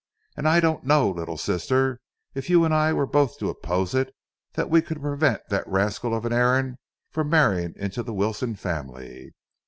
And 0.35 0.47
I 0.49 0.59
don't 0.59 0.83
know, 0.83 1.11
little 1.11 1.37
sister, 1.37 2.01
if 2.33 2.49
you 2.49 2.65
and 2.65 2.73
I 2.73 2.91
were 2.91 3.05
both 3.05 3.37
to 3.37 3.49
oppose 3.51 3.93
it, 3.93 4.15
that 4.53 4.67
we 4.67 4.81
could 4.81 4.99
prevent 4.99 5.43
that 5.49 5.67
rascal 5.67 6.15
of 6.17 6.25
an 6.25 6.33
Aaron 6.33 6.79
from 7.11 7.29
marrying 7.29 7.73
into 7.75 8.01
the 8.01 8.11
Wilson 8.15 8.55
family. 8.55 9.35